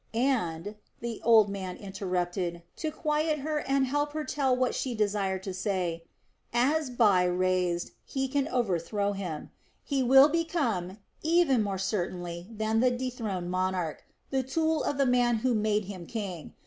[0.15, 5.43] "And," the old man interrupted, to quiet her and help her tell what she desired
[5.43, 6.05] to say,
[6.51, 9.51] "as Bai raised, he can overthrow him.
[9.83, 15.35] He will become, even more certainly than the dethroned monarch, the tool of the man
[15.45, 16.55] who made him king.